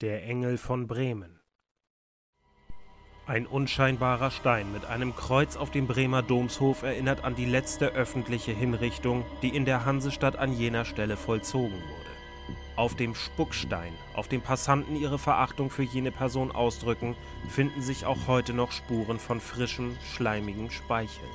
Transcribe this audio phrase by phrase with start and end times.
[0.00, 1.40] Der Engel von Bremen.
[3.26, 8.50] Ein unscheinbarer Stein mit einem Kreuz auf dem Bremer Domshof erinnert an die letzte öffentliche
[8.50, 12.10] Hinrichtung, die in der Hansestadt an jener Stelle vollzogen wurde.
[12.74, 17.14] Auf dem Spuckstein, auf dem Passanten ihre Verachtung für jene Person ausdrücken,
[17.48, 21.28] finden sich auch heute noch Spuren von frischem, schleimigem Speichel.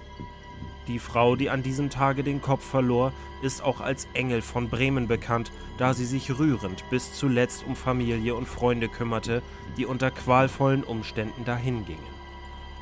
[0.90, 3.14] Die Frau, die an diesem Tage den Kopf verlor,
[3.44, 8.34] ist auch als Engel von Bremen bekannt, da sie sich rührend bis zuletzt um Familie
[8.34, 9.44] und Freunde kümmerte,
[9.78, 12.20] die unter qualvollen Umständen dahingingen.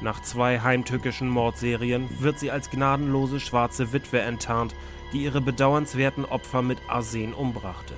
[0.02, 4.74] Nach zwei heimtückischen Mordserien wird sie als gnadenlose schwarze Witwe enttarnt,
[5.12, 7.94] die ihre bedauernswerten Opfer mit Arsen umbrachte.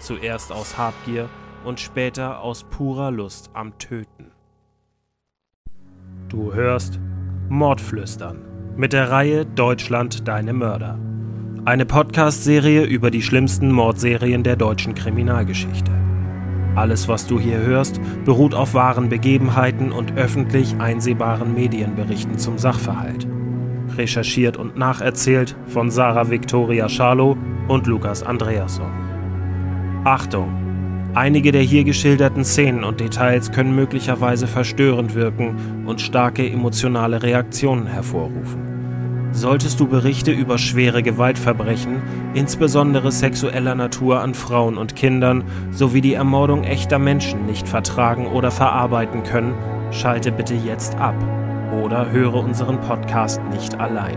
[0.00, 1.30] Zuerst aus Habgier
[1.64, 4.32] und später aus purer Lust am Töten.
[6.28, 6.98] Du hörst
[7.48, 10.98] Mordflüstern mit der Reihe Deutschland deine Mörder.
[11.64, 15.90] Eine Podcast-Serie über die schlimmsten Mordserien der deutschen Kriminalgeschichte.
[16.74, 23.26] Alles, was du hier hörst, beruht auf wahren Begebenheiten und öffentlich einsehbaren Medienberichten zum Sachverhalt.
[23.96, 27.36] Recherchiert und nacherzählt von Sarah Victoria Schalow
[27.68, 28.90] und Lukas Andreasson.
[30.04, 30.66] Achtung!
[31.14, 37.86] Einige der hier geschilderten Szenen und Details können möglicherweise verstörend wirken und starke emotionale Reaktionen
[37.86, 38.75] hervorrufen.
[39.36, 42.00] Solltest du Berichte über schwere Gewaltverbrechen,
[42.32, 48.50] insbesondere sexueller Natur an Frauen und Kindern, sowie die Ermordung echter Menschen nicht vertragen oder
[48.50, 49.54] verarbeiten können,
[49.90, 51.14] schalte bitte jetzt ab
[51.84, 54.16] oder höre unseren Podcast nicht allein.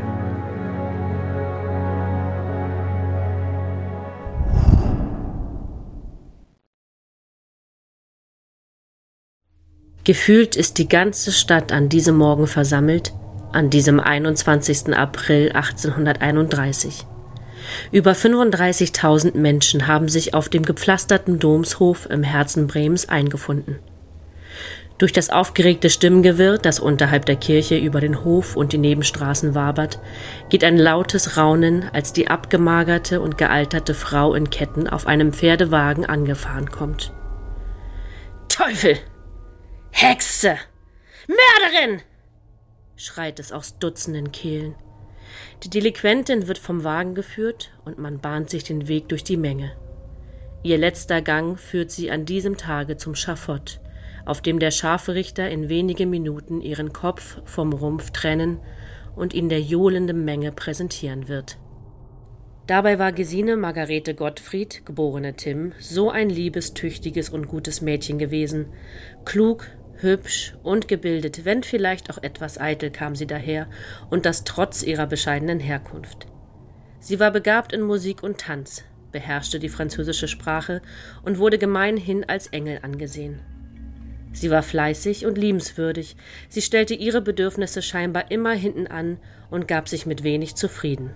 [10.06, 13.14] Gefühlt ist die ganze Stadt an diesem Morgen versammelt,
[13.52, 14.96] an diesem 21.
[14.96, 17.06] April 1831.
[17.92, 23.80] Über 35.000 Menschen haben sich auf dem gepflasterten Domshof im Herzen Bremens eingefunden.
[24.98, 30.00] Durch das aufgeregte Stimmengewirr, das unterhalb der Kirche über den Hof und die Nebenstraßen wabert,
[30.50, 36.06] geht ein lautes Raunen, als die abgemagerte und gealterte Frau in Ketten auf einem Pferdewagen
[36.06, 37.14] angefahren kommt.
[38.50, 38.98] Teufel!
[39.92, 40.58] Hexe!
[41.28, 42.02] Mörderin!
[43.00, 44.76] Schreit es aus Dutzenden Kehlen.
[45.64, 49.72] Die Delinquentin wird vom Wagen geführt und man bahnt sich den Weg durch die Menge.
[50.64, 53.80] Ihr letzter Gang führt sie an diesem Tage zum Schafott,
[54.26, 58.60] auf dem der Scharfrichter in wenigen Minuten ihren Kopf vom Rumpf trennen
[59.16, 61.58] und ihn der johlenden Menge präsentieren wird.
[62.68, 68.68] Dabei war Gesine Margarete Gottfried, geborene Tim, so ein liebes, tüchtiges und gutes Mädchen gewesen,
[69.24, 69.68] klug,
[70.02, 73.68] hübsch und gebildet, wenn vielleicht auch etwas eitel kam sie daher,
[74.10, 76.28] und das trotz ihrer bescheidenen Herkunft.
[77.00, 80.82] Sie war begabt in Musik und Tanz, beherrschte die französische Sprache
[81.24, 83.40] und wurde gemeinhin als Engel angesehen.
[84.32, 86.16] Sie war fleißig und liebenswürdig,
[86.50, 89.18] sie stellte ihre Bedürfnisse scheinbar immer hinten an
[89.50, 91.16] und gab sich mit wenig zufrieden.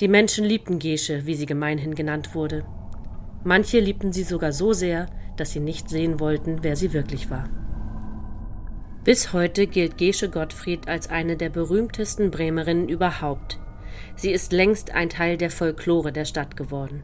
[0.00, 2.64] Die Menschen liebten Gesche, wie sie gemeinhin genannt wurde.
[3.44, 5.06] Manche liebten sie sogar so sehr,
[5.36, 7.48] dass sie nicht sehen wollten, wer sie wirklich war.
[9.04, 13.58] Bis heute gilt Gesche Gottfried als eine der berühmtesten Bremerinnen überhaupt.
[14.14, 17.02] Sie ist längst ein Teil der Folklore der Stadt geworden.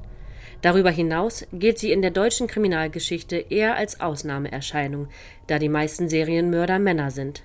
[0.63, 5.09] Darüber hinaus gilt sie in der deutschen Kriminalgeschichte eher als Ausnahmeerscheinung,
[5.49, 7.43] da die meisten Serienmörder Männer sind.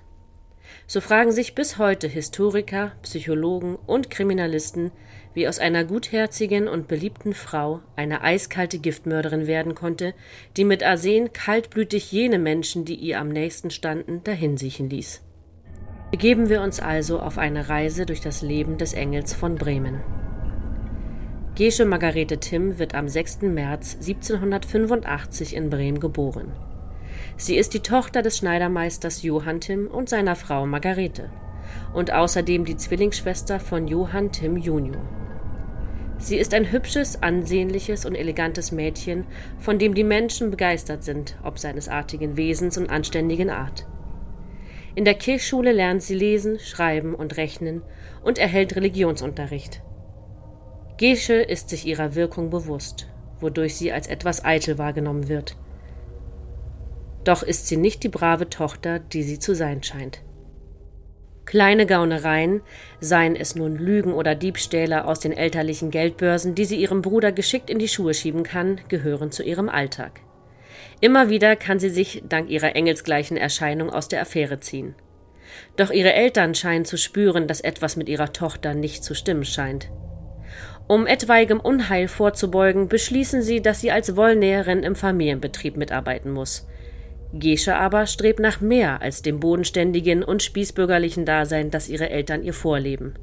[0.86, 4.92] So fragen sich bis heute Historiker, Psychologen und Kriminalisten,
[5.34, 10.14] wie aus einer gutherzigen und beliebten Frau eine eiskalte Giftmörderin werden konnte,
[10.58, 15.22] die mit Arsen kaltblütig jene Menschen, die ihr am nächsten standen, dahinsiechen ließ.
[16.12, 20.02] Begeben wir uns also auf eine Reise durch das Leben des Engels von Bremen.
[21.56, 23.44] Gesche Margarete Timm wird am 6.
[23.44, 26.52] März 1785 in Bremen geboren.
[27.36, 31.30] Sie ist die Tochter des Schneidermeisters Johann Timm und seiner Frau Margarete
[31.94, 35.02] und außerdem die Zwillingsschwester von Johann Timm junior.
[36.20, 39.26] Sie ist ein hübsches, ansehnliches und elegantes Mädchen,
[39.60, 43.88] von dem die Menschen begeistert sind, ob seines artigen Wesens und anständigen Art.
[44.96, 47.82] In der Kirchschule lernt sie lesen, schreiben und rechnen
[48.24, 49.82] und erhält Religionsunterricht.
[50.98, 53.08] Gesche ist sich ihrer Wirkung bewusst,
[53.40, 55.58] wodurch sie als etwas eitel wahrgenommen wird.
[57.24, 60.22] Doch ist sie nicht die brave Tochter, die sie zu sein scheint.
[61.46, 62.62] Kleine Gaunereien,
[63.00, 67.70] seien es nun Lügen oder Diebstähle aus den elterlichen Geldbörsen, die sie ihrem Bruder geschickt
[67.70, 70.22] in die Schuhe schieben kann, gehören zu ihrem Alltag.
[71.02, 74.96] Immer wieder kann sie sich dank ihrer engelsgleichen Erscheinung aus der Affäre ziehen.
[75.76, 79.90] Doch ihre Eltern scheinen zu spüren, dass etwas mit ihrer Tochter nicht zu stimmen scheint.
[80.88, 86.68] Um etwaigem Unheil vorzubeugen, beschließen sie, dass sie als Wollnäherin im Familienbetrieb mitarbeiten muss.
[87.34, 92.54] Gesche aber strebt nach mehr als dem bodenständigen und spießbürgerlichen Dasein, das ihre Eltern ihr
[92.54, 93.16] vorleben.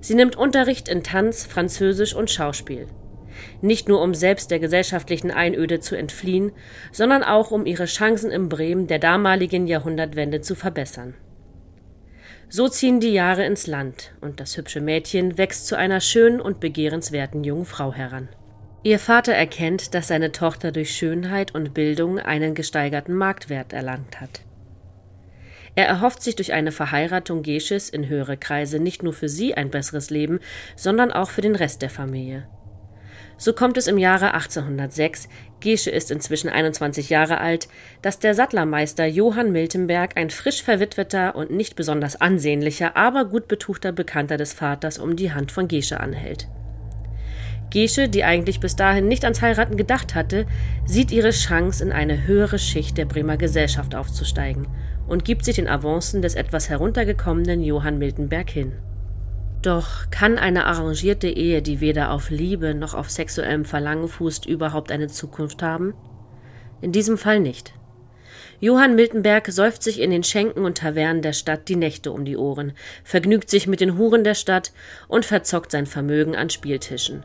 [0.00, 2.86] Sie nimmt Unterricht in Tanz, Französisch und Schauspiel.
[3.60, 6.52] Nicht nur um selbst der gesellschaftlichen Einöde zu entfliehen,
[6.90, 11.14] sondern auch um ihre Chancen im Bremen der damaligen Jahrhundertwende zu verbessern.
[12.48, 16.60] So ziehen die Jahre ins Land, und das hübsche Mädchen wächst zu einer schönen und
[16.60, 18.30] begehrenswerten jungen Frau heran.
[18.84, 24.42] Ihr Vater erkennt, dass seine Tochter durch Schönheit und Bildung einen gesteigerten Marktwert erlangt hat.
[25.74, 29.70] Er erhofft sich durch eine Verheiratung Gesches in höhere Kreise nicht nur für sie ein
[29.70, 30.38] besseres Leben,
[30.76, 32.46] sondern auch für den Rest der Familie.
[33.36, 35.28] So kommt es im Jahre 1806,
[35.60, 37.68] Gesche ist inzwischen 21 Jahre alt,
[38.02, 43.92] dass der Sattlermeister Johann Miltenberg, ein frisch verwitweter und nicht besonders ansehnlicher, aber gut betuchter
[43.92, 46.48] Bekannter des Vaters, um die Hand von Gesche anhält.
[47.70, 50.46] Gesche, die eigentlich bis dahin nicht ans Heiraten gedacht hatte,
[50.86, 54.66] sieht ihre Chance, in eine höhere Schicht der Bremer Gesellschaft aufzusteigen
[55.06, 58.72] und gibt sich den Avancen des etwas heruntergekommenen Johann Miltenberg hin.
[59.62, 64.92] Doch kann eine arrangierte Ehe, die weder auf Liebe noch auf sexuellem Verlangen fußt, überhaupt
[64.92, 65.94] eine Zukunft haben?
[66.80, 67.74] In diesem Fall nicht.
[68.60, 72.36] Johann Miltenberg säuft sich in den Schenken und Tavernen der Stadt die Nächte um die
[72.36, 72.72] Ohren,
[73.04, 74.72] vergnügt sich mit den Huren der Stadt
[75.06, 77.24] und verzockt sein Vermögen an Spieltischen.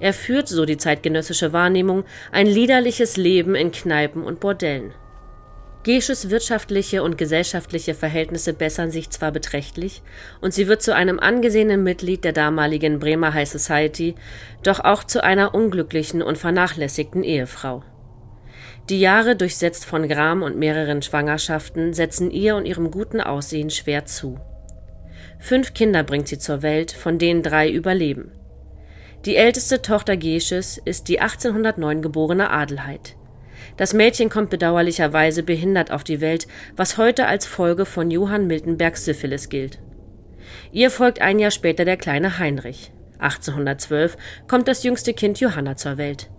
[0.00, 4.92] Er führt, so die zeitgenössische Wahrnehmung, ein liederliches Leben in Kneipen und Bordellen.
[5.84, 10.02] Gesches wirtschaftliche und gesellschaftliche Verhältnisse bessern sich zwar beträchtlich,
[10.40, 14.14] und sie wird zu einem angesehenen Mitglied der damaligen Bremer High Society,
[14.62, 17.84] doch auch zu einer unglücklichen und vernachlässigten Ehefrau.
[18.88, 24.04] Die Jahre, durchsetzt von Gram und mehreren Schwangerschaften, setzen ihr und ihrem guten Aussehen schwer
[24.04, 24.38] zu.
[25.38, 28.32] Fünf Kinder bringt sie zur Welt, von denen drei überleben.
[29.24, 33.16] Die älteste Tochter Gesches ist die 1809 geborene Adelheid.
[33.76, 39.04] Das Mädchen kommt bedauerlicherweise behindert auf die Welt, was heute als Folge von Johann Miltenbergs
[39.04, 39.80] Syphilis gilt.
[40.72, 42.92] Ihr folgt ein Jahr später der kleine Heinrich.
[43.18, 44.16] 1812
[44.46, 46.30] kommt das jüngste Kind Johanna zur Welt.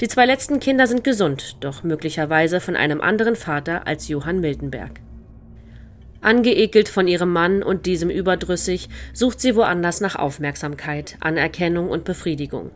[0.00, 5.00] Die zwei letzten Kinder sind gesund, doch möglicherweise von einem anderen Vater als Johann Miltenberg.
[6.26, 12.72] Angeekelt von ihrem Mann und diesem überdrüssig, sucht sie woanders nach Aufmerksamkeit, Anerkennung und Befriedigung.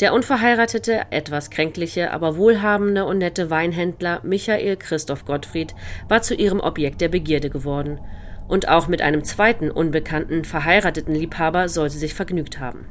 [0.00, 5.74] Der unverheiratete, etwas kränkliche, aber wohlhabende und nette Weinhändler Michael Christoph Gottfried
[6.10, 8.00] war zu ihrem Objekt der Begierde geworden.
[8.48, 12.84] Und auch mit einem zweiten, unbekannten, verheirateten Liebhaber soll sie sich vergnügt haben.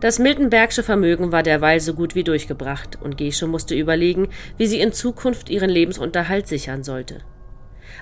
[0.00, 4.26] Das Miltenbergsche Vermögen war derweil so gut wie durchgebracht, und Gesche musste überlegen,
[4.56, 7.20] wie sie in Zukunft ihren Lebensunterhalt sichern sollte.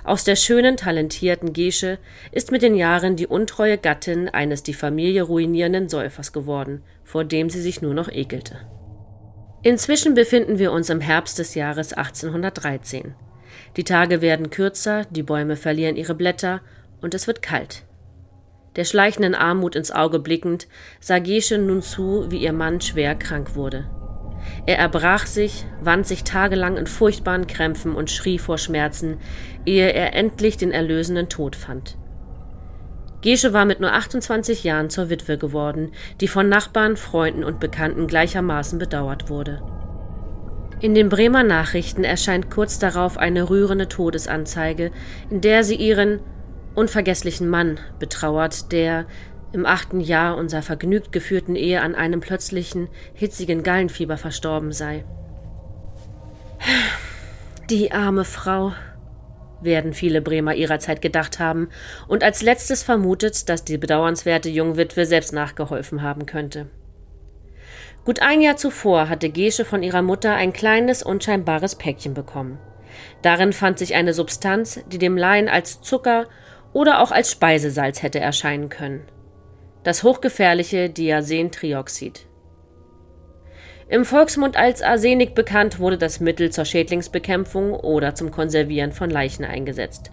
[0.04, 1.98] Aus der schönen, talentierten Gesche
[2.32, 7.50] ist mit den Jahren die untreue Gattin eines die Familie ruinierenden Säufers geworden, vor dem
[7.50, 8.56] sie sich nur noch ekelte.
[9.62, 13.14] Inzwischen befinden wir uns im Herbst des Jahres 1813.
[13.76, 16.62] Die Tage werden kürzer, die Bäume verlieren ihre Blätter
[17.02, 17.84] und es wird kalt.
[18.76, 20.68] Der schleichenden Armut ins Auge blickend,
[21.00, 23.90] sah Gesche nun zu, wie ihr Mann schwer krank wurde.
[24.66, 29.18] Er erbrach sich, wand sich tagelang in furchtbaren Krämpfen und schrie vor Schmerzen,
[29.66, 31.96] ehe er endlich den erlösenden Tod fand.
[33.22, 38.06] Gesche war mit nur 28 Jahren zur Witwe geworden, die von Nachbarn, Freunden und Bekannten
[38.06, 39.62] gleichermaßen bedauert wurde.
[40.80, 44.90] In den Bremer Nachrichten erscheint kurz darauf eine rührende Todesanzeige,
[45.28, 46.20] in der sie ihren
[46.74, 49.04] unvergesslichen Mann betrauert, der,
[49.52, 55.04] im achten Jahr unserer vergnügt geführten Ehe an einem plötzlichen, hitzigen Gallenfieber verstorben sei.
[57.68, 58.72] Die arme Frau,
[59.62, 61.68] werden viele Bremer ihrer Zeit gedacht haben
[62.08, 66.66] und als letztes vermutet, dass die bedauernswerte Jungwitwe selbst nachgeholfen haben könnte.
[68.04, 72.58] Gut ein Jahr zuvor hatte Gesche von ihrer Mutter ein kleines, unscheinbares Päckchen bekommen.
[73.22, 76.26] Darin fand sich eine Substanz, die dem Laien als Zucker
[76.72, 79.02] oder auch als Speisesalz hätte erscheinen können
[79.82, 82.26] das hochgefährliche Diasentrioxid.
[83.88, 89.44] Im Volksmund als Arsenik bekannt wurde das Mittel zur Schädlingsbekämpfung oder zum Konservieren von Leichen
[89.44, 90.12] eingesetzt.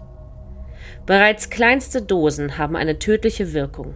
[1.06, 3.94] Bereits kleinste Dosen haben eine tödliche Wirkung.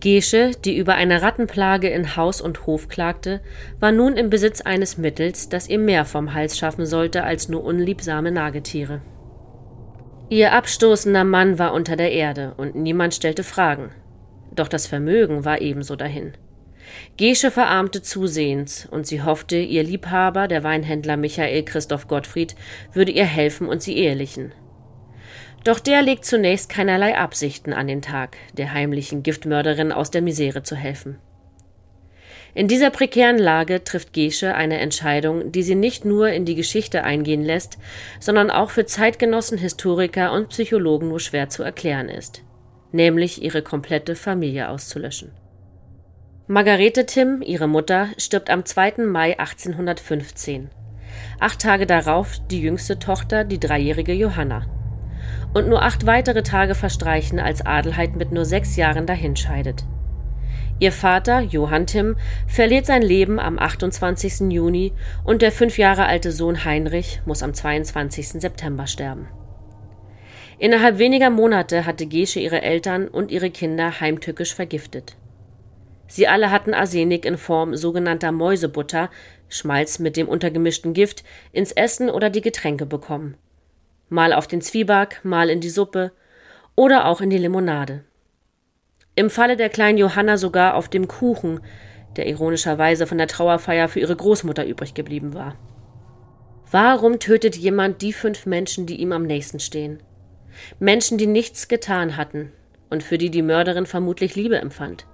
[0.00, 3.40] Gesche, die über eine Rattenplage in Haus und Hof klagte,
[3.80, 7.64] war nun im Besitz eines Mittels, das ihr mehr vom Hals schaffen sollte als nur
[7.64, 9.00] unliebsame Nagetiere.
[10.28, 13.90] Ihr abstoßender Mann war unter der Erde und niemand stellte Fragen.
[14.58, 16.32] Doch das Vermögen war ebenso dahin.
[17.16, 22.56] Gesche verarmte zusehends, und sie hoffte, ihr Liebhaber, der Weinhändler Michael Christoph Gottfried,
[22.92, 24.52] würde ihr helfen und sie ehelichen.
[25.62, 30.64] Doch der legt zunächst keinerlei Absichten an den Tag, der heimlichen Giftmörderin aus der Misere
[30.64, 31.18] zu helfen.
[32.54, 37.04] In dieser prekären Lage trifft Gesche eine Entscheidung, die sie nicht nur in die Geschichte
[37.04, 37.78] eingehen lässt,
[38.18, 42.42] sondern auch für Zeitgenossen, Historiker und Psychologen nur schwer zu erklären ist,
[42.92, 45.32] nämlich ihre komplette Familie auszulöschen.
[46.46, 49.04] Margarete Timm, ihre Mutter, stirbt am 2.
[49.06, 50.70] Mai 1815.
[51.40, 54.66] Acht Tage darauf die jüngste Tochter, die dreijährige Johanna.
[55.52, 59.84] Und nur acht weitere Tage verstreichen, als Adelheid mit nur sechs Jahren dahinscheidet.
[60.80, 62.16] Ihr Vater, Johann Timm,
[62.46, 64.50] verliert sein Leben am 28.
[64.50, 64.92] Juni
[65.24, 68.40] und der fünf Jahre alte Sohn Heinrich muss am 22.
[68.40, 69.28] September sterben.
[70.58, 75.16] Innerhalb weniger Monate hatte Gesche ihre Eltern und ihre Kinder heimtückisch vergiftet.
[76.08, 79.10] Sie alle hatten Arsenik in Form sogenannter Mäusebutter,
[79.48, 81.22] Schmalz mit dem untergemischten Gift,
[81.52, 83.36] ins Essen oder die Getränke bekommen.
[84.08, 86.12] Mal auf den Zwieback, mal in die Suppe
[86.74, 88.04] oder auch in die Limonade.
[89.14, 91.60] Im Falle der kleinen Johanna sogar auf dem Kuchen,
[92.16, 95.56] der ironischerweise von der Trauerfeier für ihre Großmutter übrig geblieben war.
[96.70, 100.02] Warum tötet jemand die fünf Menschen, die ihm am nächsten stehen?
[100.78, 102.52] Menschen, die nichts getan hatten
[102.90, 105.06] und für die die Mörderin vermutlich Liebe empfand.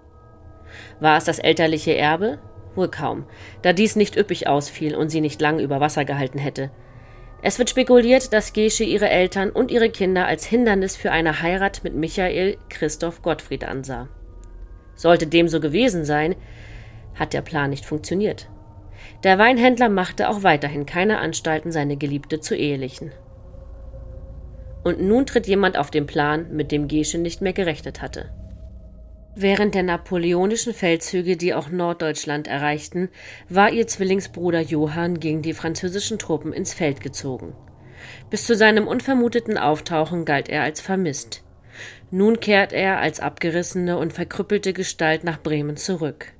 [1.00, 2.38] War es das elterliche Erbe?
[2.74, 3.24] Wohl kaum,
[3.62, 6.70] da dies nicht üppig ausfiel und sie nicht lang über Wasser gehalten hätte.
[7.42, 11.84] Es wird spekuliert, dass Gesche ihre Eltern und ihre Kinder als Hindernis für eine Heirat
[11.84, 14.08] mit Michael Christoph Gottfried ansah.
[14.94, 16.36] Sollte dem so gewesen sein,
[17.14, 18.48] hat der Plan nicht funktioniert.
[19.24, 23.12] Der Weinhändler machte auch weiterhin keine Anstalten, seine Geliebte zu ehelichen.
[24.85, 28.31] Und nun tritt jemand auf den Plan, mit dem Gesche nicht mehr gerechnet hatte.
[29.37, 33.09] Während der napoleonischen Feldzüge, die auch Norddeutschland erreichten,
[33.49, 37.57] war ihr Zwillingsbruder Johann gegen die französischen Truppen ins Feld gezogen.
[38.31, 41.43] Bis zu seinem unvermuteten Auftauchen galt er als vermisst.
[42.12, 46.34] Nun kehrt er als abgerissene und verkrüppelte Gestalt nach Bremen zurück.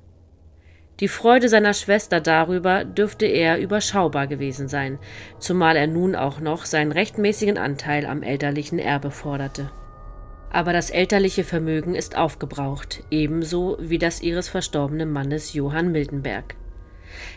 [0.99, 4.97] Die Freude seiner Schwester darüber dürfte eher überschaubar gewesen sein,
[5.39, 9.71] zumal er nun auch noch seinen rechtmäßigen Anteil am elterlichen Erbe forderte
[10.55, 16.55] aber das elterliche Vermögen ist aufgebraucht, ebenso wie das ihres verstorbenen Mannes Johann Miltenberg.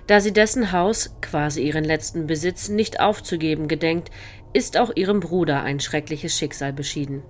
[0.06, 4.12] Da sie dessen Haus, quasi ihren letzten Besitz, nicht aufzugeben gedenkt,
[4.52, 7.24] ist auch ihrem Bruder ein schreckliches Schicksal beschieden.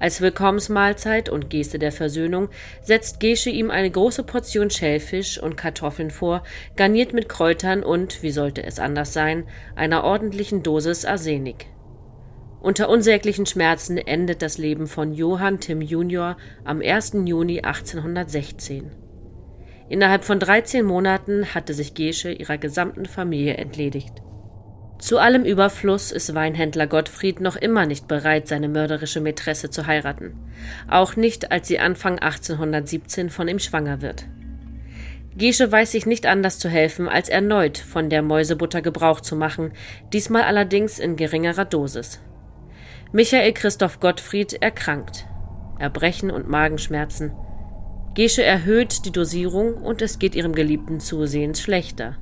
[0.00, 2.48] Als Willkommensmahlzeit und Geste der Versöhnung
[2.82, 6.42] setzt Gesche ihm eine große Portion Schellfisch und Kartoffeln vor,
[6.74, 9.44] garniert mit Kräutern und, wie sollte es anders sein,
[9.76, 11.66] einer ordentlichen Dosis Arsenik.
[12.62, 17.12] Unter unsäglichen Schmerzen endet das Leben von Johann Tim Junior am 1.
[17.26, 18.90] Juni 1816.
[19.90, 24.22] Innerhalb von 13 Monaten hatte sich Gesche ihrer gesamten Familie entledigt.
[25.00, 30.34] Zu allem Überfluss ist Weinhändler Gottfried noch immer nicht bereit, seine mörderische Mätresse zu heiraten.
[30.88, 34.26] Auch nicht, als sie Anfang 1817 von ihm schwanger wird.
[35.36, 39.72] Gesche weiß sich nicht anders zu helfen, als erneut von der Mäusebutter Gebrauch zu machen,
[40.12, 42.20] diesmal allerdings in geringerer Dosis.
[43.12, 45.26] Michael Christoph Gottfried erkrankt.
[45.78, 47.32] Erbrechen und Magenschmerzen.
[48.14, 52.18] Gesche erhöht die Dosierung und es geht ihrem Geliebten zusehends schlechter.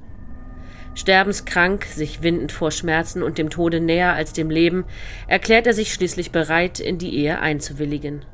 [0.99, 4.85] Sterbenskrank, sich windend vor Schmerzen und dem Tode näher als dem Leben,
[5.29, 8.25] erklärt er sich schließlich bereit, in die Ehe einzuwilligen.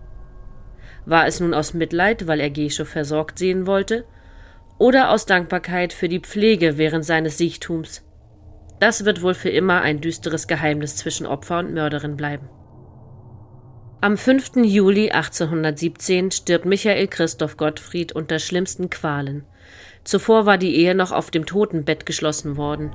[1.05, 4.07] War es nun aus Mitleid, weil er Gesche versorgt sehen wollte,
[4.79, 8.03] oder aus Dankbarkeit für die Pflege während seines Siechtums,
[8.81, 12.49] das wird wohl für immer ein düsteres Geheimnis zwischen Opfer und Mörderin bleiben.
[14.01, 14.57] Am 5.
[14.57, 19.47] Juli 1817 stirbt Michael Christoph Gottfried unter schlimmsten Qualen.
[20.05, 22.95] Zuvor war die Ehe noch auf dem Totenbett geschlossen worden.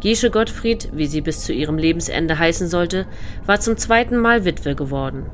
[0.00, 3.06] Gesche Gottfried, wie sie bis zu ihrem Lebensende heißen sollte,
[3.46, 5.30] war zum zweiten Mal Witwe geworden.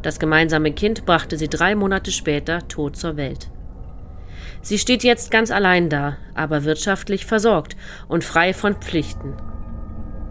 [0.00, 3.50] Das gemeinsame Kind brachte sie drei Monate später tot zur Welt.
[4.62, 7.76] Sie steht jetzt ganz allein da, aber wirtschaftlich versorgt
[8.08, 9.34] und frei von Pflichten.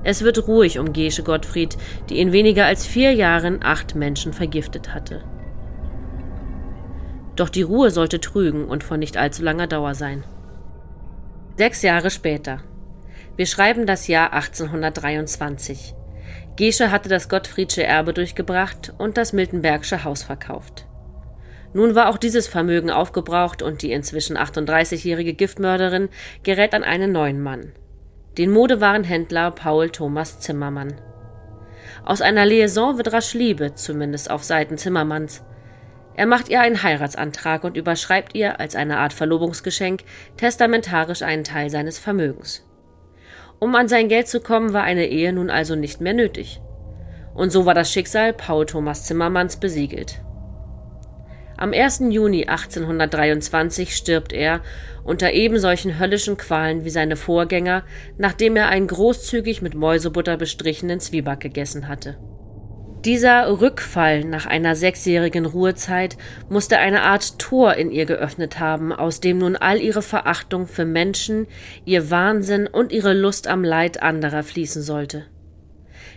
[0.04, 1.78] Es wird ruhig um Gesche Gottfried,
[2.10, 5.24] die in weniger als vier Jahren acht Menschen vergiftet hatte.
[7.36, 10.24] Doch die Ruhe sollte trügen und von nicht allzu langer Dauer sein.
[11.58, 12.62] Sechs Jahre später.
[13.36, 15.94] Wir schreiben das Jahr 1823.
[16.56, 20.86] Gesche hatte das Gottfriedsche Erbe durchgebracht und das Miltenbergsche Haus verkauft.
[21.74, 26.08] Nun war auch dieses Vermögen aufgebraucht und die inzwischen 38-jährige Giftmörderin
[26.44, 27.74] gerät an einen neuen Mann.
[28.38, 30.94] Den Modewarenhändler Paul Thomas Zimmermann.
[32.06, 35.44] Aus einer Liaison wird rasch Liebe, zumindest auf Seiten Zimmermanns.
[36.18, 40.04] Er macht ihr einen Heiratsantrag und überschreibt ihr als eine Art Verlobungsgeschenk
[40.38, 42.66] testamentarisch einen Teil seines Vermögens.
[43.60, 46.62] Um an sein Geld zu kommen, war eine Ehe nun also nicht mehr nötig.
[47.34, 50.22] Und so war das Schicksal Paul Thomas Zimmermanns besiegelt.
[51.58, 52.04] Am 1.
[52.10, 54.62] Juni 1823 stirbt er
[55.06, 57.84] unter ebensolchen höllischen Qualen wie seine Vorgänger,
[58.18, 62.18] nachdem er einen großzügig mit Mäusebutter bestrichenen Zwieback gegessen hatte.
[63.06, 66.18] Dieser Rückfall nach einer sechsjährigen Ruhezeit
[66.50, 70.86] musste eine Art Tor in ihr geöffnet haben, aus dem nun all ihre Verachtung für
[70.86, 71.46] Menschen,
[71.86, 75.28] ihr Wahnsinn und ihre Lust am Leid anderer fließen sollte.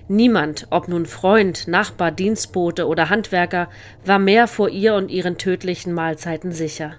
[0.09, 3.69] Niemand, ob nun Freund, Nachbar, Dienstbote oder Handwerker,
[4.07, 6.95] war mehr vor ihr und ihren tödlichen Mahlzeiten sicher.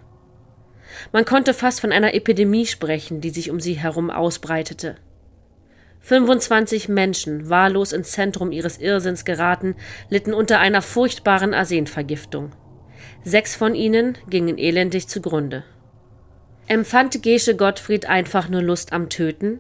[1.12, 4.98] Man konnte fast von einer Epidemie sprechen, die sich um sie herum ausbreitete.
[6.02, 9.76] 25 Menschen, wahllos ins Zentrum ihres Irrsinns geraten,
[10.10, 12.52] litten unter einer furchtbaren Arsenvergiftung.
[13.24, 15.64] Sechs von ihnen gingen elendig zugrunde.
[16.68, 19.60] Empfand Gesche Gottfried einfach nur Lust am Töten?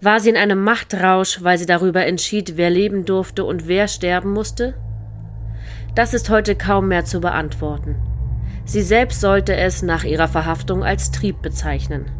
[0.00, 4.32] War sie in einem Machtrausch, weil sie darüber entschied, wer leben durfte und wer sterben
[4.32, 4.74] musste?
[5.94, 7.96] Das ist heute kaum mehr zu beantworten.
[8.64, 12.10] Sie selbst sollte es nach ihrer Verhaftung als Trieb bezeichnen.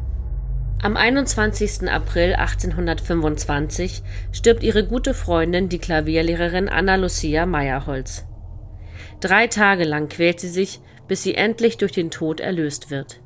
[0.84, 1.88] Am 21.
[1.88, 8.26] April 1825 stirbt ihre gute Freundin, die Klavierlehrerin Anna Lucia Meyerholz.
[9.20, 13.20] Drei Tage lang quält sie sich, bis sie endlich durch den Tod erlöst wird.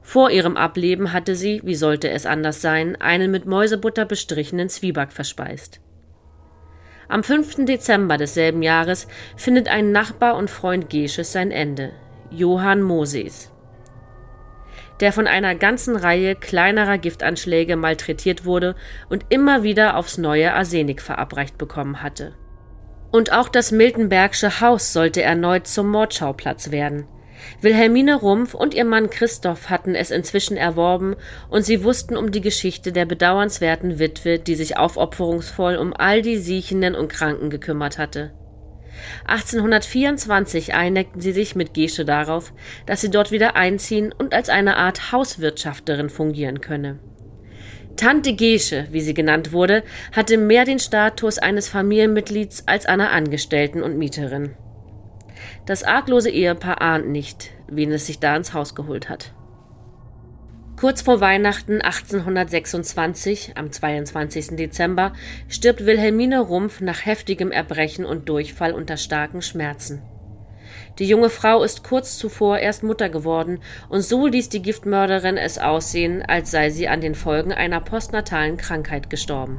[0.00, 5.12] Vor ihrem Ableben hatte sie, wie sollte es anders sein, einen mit Mäusebutter bestrichenen Zwieback
[5.12, 5.82] verspeist.
[7.08, 7.66] Am 5.
[7.66, 11.92] Dezember desselben Jahres findet ein Nachbar und Freund Gesches sein Ende,
[12.30, 13.52] Johann Moses.
[15.00, 18.74] Der von einer ganzen Reihe kleinerer Giftanschläge malträtiert wurde
[19.08, 22.34] und immer wieder aufs neue Arsenik verabreicht bekommen hatte.
[23.10, 27.06] Und auch das Miltenbergsche Haus sollte erneut zum Mordschauplatz werden–
[27.60, 31.16] Wilhelmine Rumpf und ihr Mann Christoph hatten es inzwischen erworben,
[31.50, 36.38] und sie wussten um die Geschichte der bedauernswerten Witwe, die sich aufopferungsvoll um all die
[36.38, 38.32] Siechenden und Kranken gekümmert hatte.
[39.26, 42.52] 1824 einigten sie sich mit Gesche darauf,
[42.86, 46.98] dass sie dort wieder einziehen und als eine Art Hauswirtschafterin fungieren könne.
[47.96, 53.82] Tante Gesche, wie sie genannt wurde, hatte mehr den Status eines Familienmitglieds als einer Angestellten
[53.82, 54.54] und Mieterin.
[55.66, 59.32] Das arglose Ehepaar ahnt nicht, wen es sich da ins Haus geholt hat.
[60.78, 64.54] Kurz vor Weihnachten 1826, am 22.
[64.54, 65.12] Dezember,
[65.48, 70.02] stirbt Wilhelmine Rumpf nach heftigem Erbrechen und Durchfall unter starken Schmerzen.
[71.00, 75.58] Die junge Frau ist kurz zuvor erst Mutter geworden, und so ließ die Giftmörderin es
[75.58, 79.58] aussehen, als sei sie an den Folgen einer postnatalen Krankheit gestorben.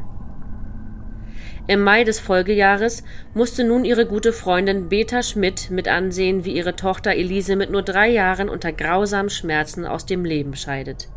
[1.69, 3.03] Im Mai des Folgejahres
[3.35, 7.83] musste nun ihre gute Freundin Beta Schmidt mit ansehen, wie ihre Tochter Elise mit nur
[7.83, 11.09] drei Jahren unter grausamen Schmerzen aus dem Leben scheidet.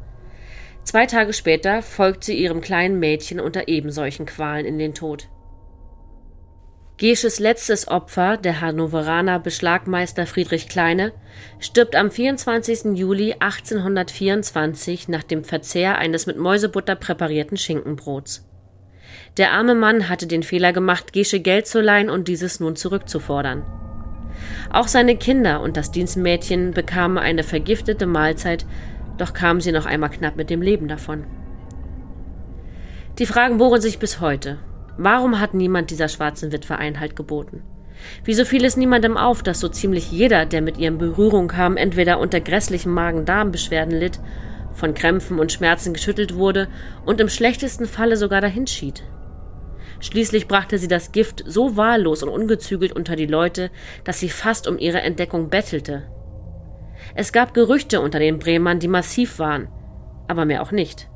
[0.84, 5.28] Zwei Tage später folgt sie ihrem kleinen Mädchen unter ebensolchen Qualen in den Tod.
[6.98, 11.14] Gesches letztes Opfer, der Hannoveraner Beschlagmeister Friedrich Kleine,
[11.60, 12.94] stirbt am 24.
[12.98, 18.46] Juli 1824 nach dem Verzehr eines mit Mäusebutter präparierten Schinkenbrots.
[19.38, 23.62] Der arme Mann hatte den Fehler gemacht, Gesche Geld zu leihen und dieses nun zurückzufordern.
[24.70, 28.66] Auch seine Kinder und das Dienstmädchen bekamen eine vergiftete Mahlzeit,
[29.16, 31.24] doch kamen sie noch einmal knapp mit dem Leben davon.
[33.18, 34.58] Die Fragen bohren sich bis heute.
[34.98, 37.62] Warum hat niemand dieser schwarzen Witwe Einhalt geboten?
[38.24, 41.76] Wieso fiel es niemandem auf, dass so ziemlich jeder, der mit ihr in Berührung kam,
[41.78, 44.20] entweder unter grässlichen Magen-Darm-Beschwerden litt,
[44.74, 46.68] von Krämpfen und Schmerzen geschüttelt wurde
[47.06, 49.02] und im schlechtesten Falle sogar dahinschied?
[50.02, 53.70] Schließlich brachte sie das Gift so wahllos und ungezügelt unter die Leute,
[54.04, 56.02] dass sie fast um ihre Entdeckung bettelte.
[57.14, 59.68] Es gab Gerüchte unter den Bremern, die massiv waren,
[60.26, 61.08] aber mehr auch nicht.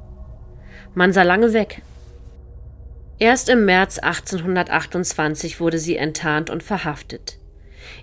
[0.94, 1.82] Man sah lange weg.
[3.18, 7.38] Erst im März 1828 wurde sie enttarnt und verhaftet.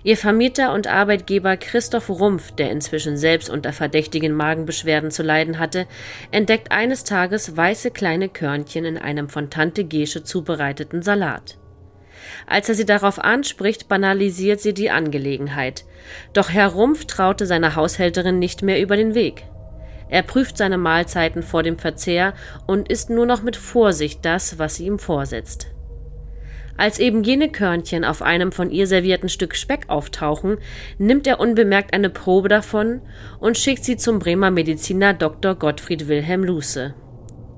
[0.02, 5.86] Ihr Vermieter und Arbeitgeber Christoph Rumpf, der inzwischen selbst unter verdächtigen Magenbeschwerden zu leiden hatte,
[6.30, 11.58] entdeckt eines Tages weiße kleine Körnchen in einem von Tante Gesche zubereiteten Salat.
[12.46, 15.84] Als er sie darauf anspricht, banalisiert sie die Angelegenheit.
[16.32, 19.44] Doch Herr Rumpf traute seiner Haushälterin nicht mehr über den Weg.
[20.08, 22.34] Er prüft seine Mahlzeiten vor dem Verzehr
[22.66, 25.73] und isst nur noch mit Vorsicht das, was sie ihm vorsetzt.
[26.76, 30.58] Als eben jene Körnchen auf einem von ihr servierten Stück Speck auftauchen,
[30.98, 33.00] nimmt er unbemerkt eine Probe davon
[33.38, 35.54] und schickt sie zum Bremer Mediziner Dr.
[35.54, 36.94] Gottfried Wilhelm Luce.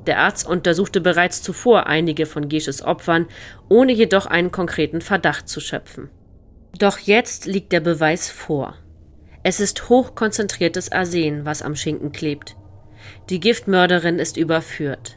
[0.07, 3.26] Der Arzt untersuchte bereits zuvor einige von Gesches Opfern,
[3.68, 6.11] ohne jedoch einen konkreten Verdacht zu schöpfen.
[6.79, 8.74] Doch jetzt liegt der Beweis vor.
[9.42, 12.57] Es ist hochkonzentriertes Arsen, was am Schinken klebt.
[13.31, 15.16] Die Giftmörderin ist überführt.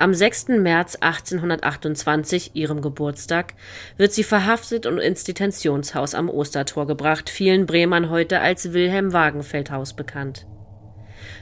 [0.00, 0.50] Am 6.
[0.50, 3.54] März 1828, ihrem Geburtstag,
[3.96, 9.72] wird sie verhaftet und ins Detentionshaus am Ostertor gebracht, vielen Bremern heute als Wilhelm Wagenfeld
[9.72, 10.46] Haus bekannt.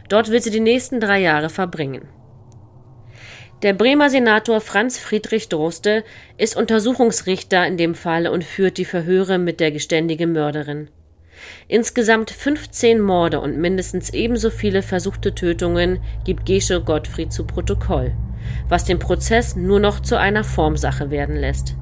[0.08, 2.08] Dort wird sie die nächsten drei Jahre verbringen.
[3.60, 6.02] Der Bremer Senator Franz Friedrich Droste
[6.38, 10.88] ist Untersuchungsrichter in dem Fall und führt die Verhöre mit der geständigen Mörderin.
[11.68, 18.16] Insgesamt 15 Morde und mindestens ebenso viele versuchte Tötungen gibt Gesche Gottfried zu Protokoll
[18.68, 21.76] was den Prozess nur noch zu einer Formsache werden lässt.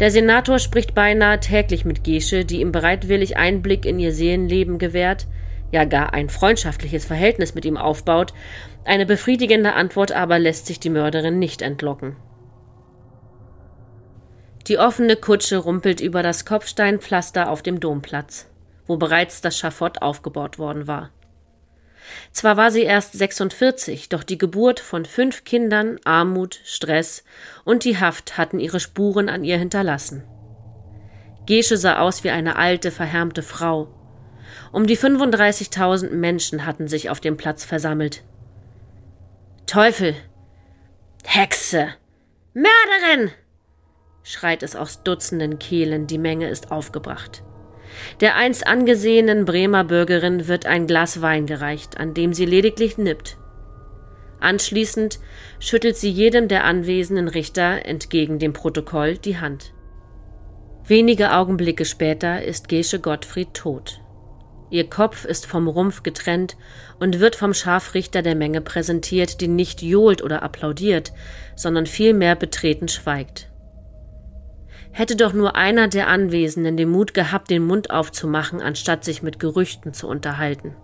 [0.00, 5.26] Der Senator spricht beinahe täglich mit Gesche, die ihm bereitwillig Einblick in ihr Seelenleben gewährt,
[5.70, 8.32] ja gar ein freundschaftliches Verhältnis mit ihm aufbaut,
[8.84, 12.16] eine befriedigende Antwort aber lässt sich die Mörderin nicht entlocken.
[14.66, 18.48] Die offene Kutsche rumpelt über das Kopfsteinpflaster auf dem Domplatz,
[18.86, 21.10] wo bereits das Schafott aufgebaut worden war.
[22.32, 27.24] Zwar war sie erst 46, doch die Geburt von fünf Kindern, Armut, Stress
[27.64, 30.24] und die Haft hatten ihre Spuren an ihr hinterlassen.
[31.46, 33.88] Gesche sah aus wie eine alte, verhärmte Frau.
[34.72, 38.24] Um die 35.000 Menschen hatten sich auf dem Platz versammelt.
[39.66, 40.14] Teufel!
[41.24, 41.88] Hexe!
[42.54, 43.32] Mörderin!
[44.22, 47.42] schreit es aus Dutzenden Kehlen, die Menge ist aufgebracht.
[48.20, 53.36] Der einst angesehenen Bremer Bürgerin wird ein Glas Wein gereicht, an dem sie lediglich nippt.
[54.40, 55.20] Anschließend
[55.58, 59.72] schüttelt sie jedem der anwesenden Richter entgegen dem Protokoll die Hand.
[60.86, 64.00] Wenige Augenblicke später ist Gesche Gottfried tot.
[64.68, 66.56] Ihr Kopf ist vom Rumpf getrennt
[66.98, 71.12] und wird vom Scharfrichter der Menge präsentiert, die nicht johlt oder applaudiert,
[71.54, 73.50] sondern vielmehr betreten schweigt.
[74.96, 79.40] Hätte doch nur einer der Anwesenden den Mut gehabt, den Mund aufzumachen, anstatt sich mit
[79.40, 80.76] Gerüchten zu unterhalten.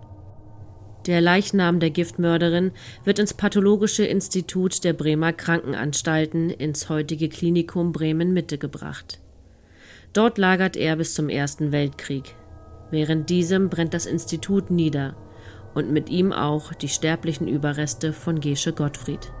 [1.07, 2.73] Der Leichnam der Giftmörderin
[3.05, 9.21] wird ins Pathologische Institut der Bremer Krankenanstalten ins heutige Klinikum Bremen Mitte gebracht.
[10.11, 12.35] Dort lagert er bis zum Ersten Weltkrieg.
[12.91, 15.15] Während diesem brennt das Institut nieder
[15.73, 19.31] und mit ihm auch die sterblichen Überreste von Gesche Gottfried.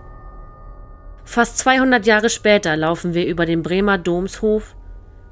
[1.23, 4.75] Fast 200 Jahre später laufen wir über den Bremer Domshof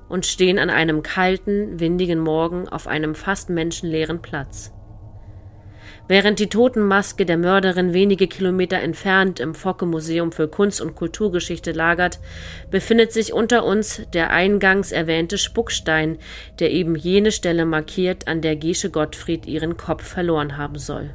[0.08, 4.74] und stehen an einem kalten, windigen Morgen auf einem fast menschenleeren Platz.
[6.08, 11.72] Während die Totenmaske der Mörderin wenige Kilometer entfernt im Focke Museum für Kunst und Kulturgeschichte
[11.72, 12.20] lagert,
[12.72, 16.18] befindet sich unter uns der eingangs erwähnte Spuckstein,
[16.60, 21.14] der eben jene Stelle markiert, an der Gesche Gottfried ihren Kopf verloren haben soll.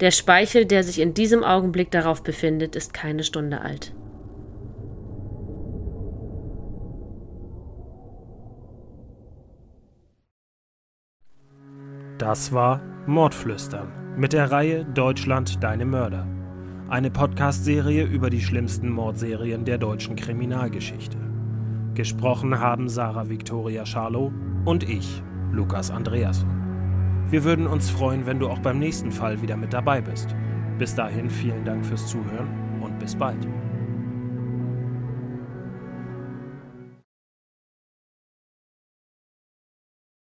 [0.00, 3.94] Der Speichel, der sich in diesem Augenblick darauf befindet, ist keine Stunde alt.
[12.18, 16.26] Das war Mordflüstern mit der Reihe Deutschland deine Mörder.
[16.88, 21.18] Eine Podcast-Serie über die schlimmsten Mordserien der deutschen Kriminalgeschichte.
[21.94, 24.32] Gesprochen haben Sarah Victoria Scharlow
[24.64, 26.63] und ich, Lukas Andreasson.
[27.30, 30.34] Wir würden uns freuen, wenn du auch beim nächsten Fall wieder mit dabei bist.
[30.78, 32.48] Bis dahin vielen Dank fürs Zuhören
[32.80, 33.46] und bis bald.